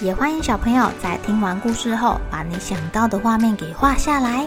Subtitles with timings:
[0.00, 4.46] 也欢迎小朋友在听完故事后，把你想到的画面给画下来。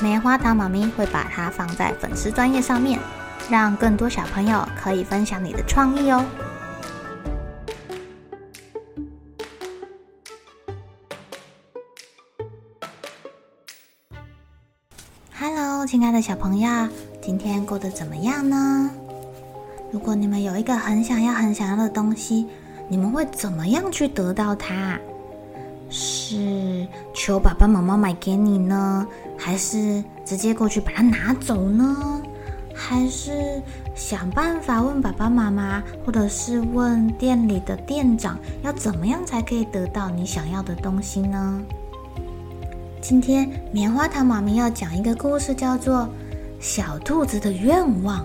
[0.00, 2.98] 棉花糖妈咪会把它放在粉丝专页上面，
[3.48, 6.24] 让更多小朋友可以分享你的创意哦。
[15.38, 16.88] Hello，亲爱的小朋友，
[17.20, 18.90] 今天过得怎么样呢？
[19.92, 22.48] 如果你们有一个很想要、很想要的东西，
[22.88, 24.98] 你们会怎么样去得到它？
[25.88, 29.06] 是求爸爸妈妈买给你呢，
[29.38, 32.22] 还是直接过去把它拿走呢？
[32.74, 33.62] 还是
[33.94, 41.62] 想办法问爸爸妈妈，或者是问店里的店长，要怎么样才可以得到你想要的东西呢？
[43.02, 46.04] 今天棉花糖妈咪要讲一个故事，叫做
[46.58, 48.20] 《小兔子的愿望》。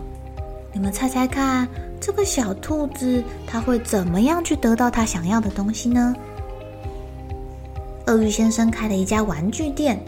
[0.71, 1.67] 你们猜猜看。
[2.00, 6.16] 这个小兔子它会怎么样去得到它想要的东西呢？
[8.06, 10.00] 鳄鱼先生开了一家玩具店，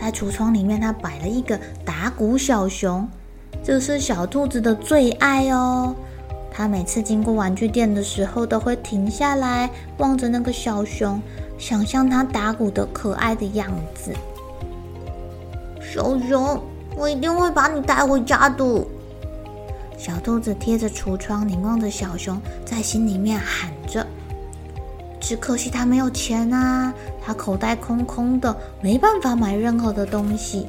[0.00, 3.08] 在橱窗里面他摆了一个打鼓小熊，
[3.62, 5.94] 这是小兔子的最爱哦。
[6.50, 11.22] 他每次经过玩具店的时候，都会停下来望着那个小熊，
[11.56, 14.12] 想象它打鼓的可爱的样子。
[15.80, 16.60] 小熊，
[16.96, 18.84] 我一定会把你带回家的。
[19.98, 24.06] 小兔子贴着橱窗，凝望着小熊，在心里面喊着
[25.20, 30.68] ：“只可惜他没有钱啊，他口袋空空的，没办法买任何的东西。”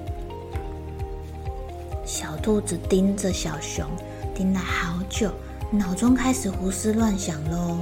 [2.03, 3.85] 小兔子盯着小熊，
[4.33, 5.29] 盯了好久，
[5.69, 7.77] 脑中开始胡思乱想喽。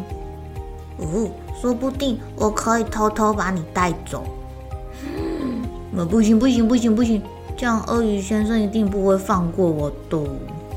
[0.98, 1.30] 哦，
[1.62, 4.26] 说不定我可以偷偷把你带走。
[5.94, 7.24] 嗯，不行不行不行不行，
[7.56, 10.18] 这样鳄鱼先生一定不会放过我的。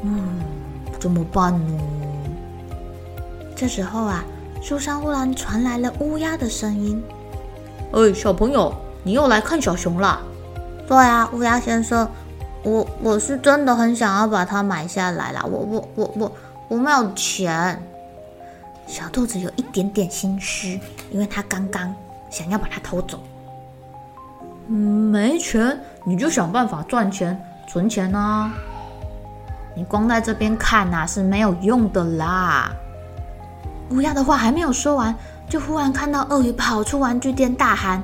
[0.04, 0.48] 嗯。
[1.00, 1.82] 怎么办呢？
[3.56, 4.22] 这时候啊，
[4.62, 7.02] 树上忽然传来了乌鸦的声音
[7.92, 8.72] ：“哎，小朋友，
[9.02, 10.20] 你又来看小熊啦
[10.86, 12.06] ？”“对啊，乌鸦先生，
[12.62, 15.42] 我我是真的很想要把它买下来啦。
[15.44, 16.32] 我我我我
[16.68, 17.82] 我没有钱。”
[18.86, 20.80] 小兔子有一点点心虚，
[21.10, 21.94] 因为它刚刚
[22.28, 23.20] 想要把它偷走。
[24.66, 24.76] 嗯，
[25.10, 28.52] 没钱，你就想办法赚钱存钱啊。
[29.74, 32.70] 你光在这边看呐，是没有用的啦。
[33.90, 35.14] 乌鸦的话还没有说完，
[35.48, 38.02] 就忽然看到鳄鱼跑出玩具店，大喊：“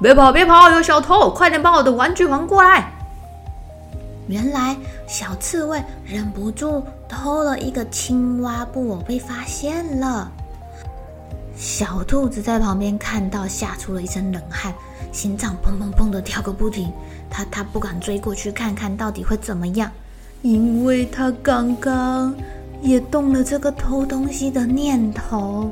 [0.00, 1.30] 别跑，别跑，有小偷！
[1.30, 2.92] 快点把我的玩具还过来！”
[4.28, 4.76] 原来
[5.06, 10.30] 小刺猬忍不住偷了一个青蛙布偶，被发现了。
[11.54, 14.74] 小兔子在旁边看到，吓出了一身冷汗，
[15.12, 16.92] 心脏砰砰砰的跳个不停。
[17.30, 19.90] 他他不敢追过去看看到底会怎么样。
[20.46, 22.32] 因为他刚刚
[22.80, 25.68] 也动了这个偷东西的念头。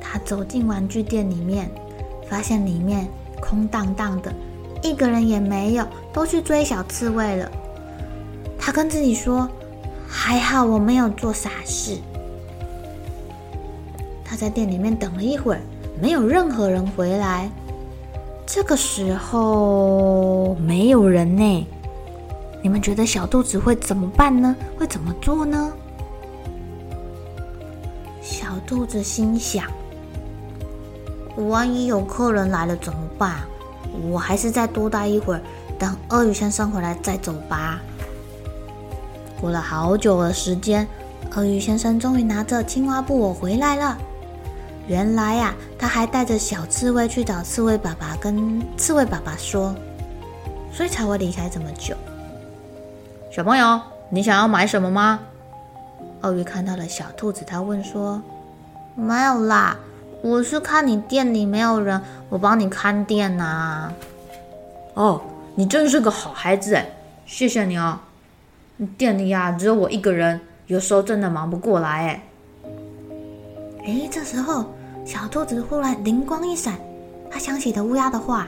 [0.00, 1.70] 他走进玩具店里面，
[2.28, 3.06] 发现里面
[3.40, 4.34] 空荡荡的，
[4.82, 7.48] 一个人也没有，都去追小刺猬了。
[8.58, 9.48] 他跟自己说
[10.10, 11.96] ：“还好我没有做傻事。”
[14.26, 15.60] 他在店里面等了一会儿，
[16.02, 17.48] 没有任何人回来。
[18.44, 21.66] 这个时候没有人呢。
[22.64, 24.56] 你们觉得小兔子会怎么办呢？
[24.78, 25.70] 会怎么做呢？
[28.22, 29.66] 小兔子心想：
[31.36, 33.40] 万一有客人来了怎么办？
[34.10, 35.42] 我还是再多待一会儿，
[35.78, 37.82] 等鳄鱼先生回来再走吧。
[39.38, 40.88] 过了好久的时间，
[41.36, 43.98] 鳄鱼先生终于拿着青蛙布偶回来了。
[44.88, 49.74] 原来呀，他还带着小刺猬去找刺猬爸爸，跟刺猬爸爸说，
[50.72, 51.94] 所以才会离开这么久。
[53.34, 55.18] 小朋友，你想要买什么吗？
[56.22, 58.22] 鳄鱼看到了小兔子，他问说
[58.94, 59.76] ：“没有啦，
[60.22, 63.92] 我是看你店里没有人，我帮你看店呐。”
[64.94, 65.20] 哦，
[65.56, 66.86] 你真是个好孩子哎，
[67.26, 67.98] 谢谢你哦。
[68.96, 72.22] 店里呀，只有我一个人，有时候真的忙不过来哎。
[73.84, 74.64] 哎，这时候
[75.04, 76.78] 小兔子忽然灵光一闪，
[77.28, 78.46] 他想起了乌鸦的话，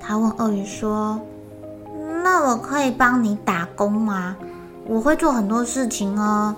[0.00, 1.20] 他问鳄鱼说。
[2.22, 4.36] 那我可以帮你打工吗？
[4.86, 6.54] 我会做很多事情哦。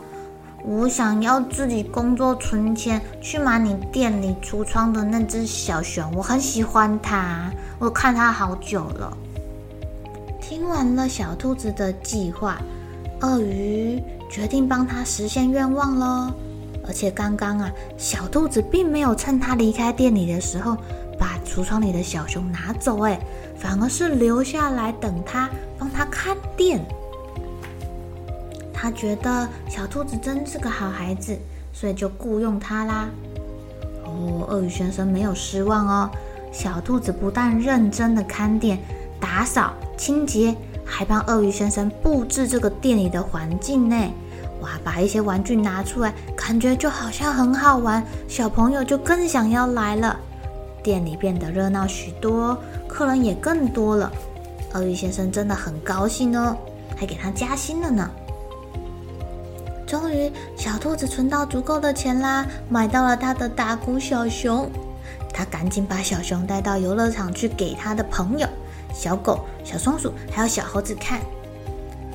[0.66, 9.16] 我想要自己工作存钱去买你店里橱窗的那只小熊，我很喜欢它，我看它好久了。
[10.40, 12.58] 听完了小兔子的计划，
[13.20, 16.32] 鳄鱼决定帮他实现愿望喽。
[16.87, 20.76] 而且刚刚啊，小兔子并没有趁他离开店里的时候
[21.25, 23.19] 把橱窗里的小熊拿走，哎，
[23.59, 25.49] 反而是留下来等他，
[25.79, 26.85] 帮他看店。
[28.75, 31.35] 他觉得小兔子真是个好孩子，
[31.73, 33.09] 所以就雇佣他啦。
[34.05, 36.11] 哦，鳄鱼先生没有失望哦。
[36.53, 38.79] 小兔子不但认真的看店、
[39.19, 40.55] 打扫、清洁，
[40.85, 43.97] 还帮鳄鱼先生布置这个店里的环境呢。
[44.61, 50.21] 哇，把一些玩具拿出来，感觉就好像很好玩，小朋友就更想要来了。
[50.84, 54.12] 店里变得热闹许多，客人也更多了。
[54.75, 56.56] 鳄鱼先生真的很高兴哦，
[56.94, 58.08] 还给他加薪了呢。
[59.86, 64.70] 终于，小兔子存到足够的钱啦，买到了他的打鼓小熊。
[65.32, 68.46] 他赶紧把小熊带到游乐场去给他的朋友
[68.92, 71.19] 小狗、小松鼠还有小猴子看。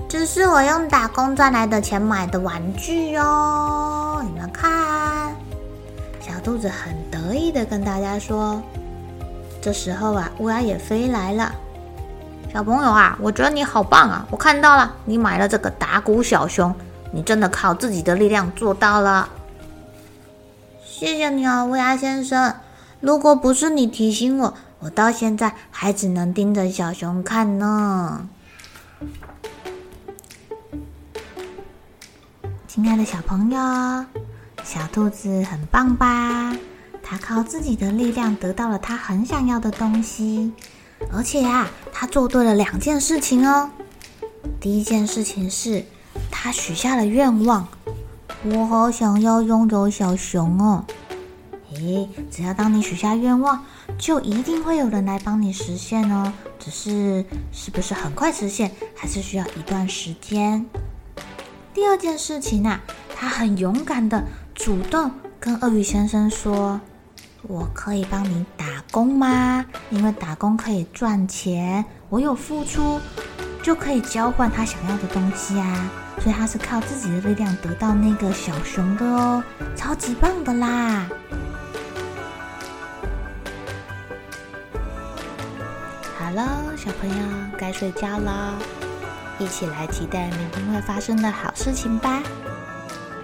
[0.07, 5.29] 这是我用打工赚来的钱买的玩具哟，你们看。
[6.39, 8.63] 小兔子很得意地跟大家说。
[9.62, 11.53] 这时候啊，乌鸦也飞来了。
[12.53, 14.25] 小朋友啊，我觉得你好棒啊！
[14.31, 16.74] 我看到了，你买了这个打鼓小熊。
[17.12, 19.27] 你真的靠自己的力量做到了，
[20.81, 22.56] 谢谢你啊，乌鸦先生。
[23.01, 28.30] 如果不是你提醒我，我到现在还只能盯着小熊看呢。
[32.65, 33.59] 亲爱的小朋友，
[34.71, 36.56] 小兔子很棒吧？
[37.01, 40.54] 它靠自己的力量得到了它很想要的东西，
[41.12, 43.71] 而且啊，它做对了两件事情哦。
[44.62, 45.83] 第一件事情是。
[46.31, 47.68] 他许下了愿望，
[48.44, 50.86] 我好想要拥有小熊哦！
[51.74, 53.65] 诶，只要当你许下愿望，
[53.98, 56.31] 就一定会有人来帮你实现哦。
[56.60, 60.65] 只是是不是很快实现，还是需要一段时间。
[61.74, 62.81] 第二件事情啊，
[63.15, 64.24] 他很勇敢的
[64.60, 65.10] 主动
[65.40, 66.82] 跟鳄鱼先生说
[67.48, 69.66] ：“我可以帮你打工吗？
[69.90, 73.00] 因为打工可以赚钱，我有付出。”
[73.64, 75.90] 就可以交换他想要的东西啊，
[76.20, 79.44] 所以他是靠自己的力量得到那个小熊的哦，
[79.76, 81.08] 超级棒的啦！
[86.18, 87.16] 好了，小朋友
[87.58, 88.58] 该睡觉了，
[89.40, 92.22] 一起来期待明天会发生的好事情吧！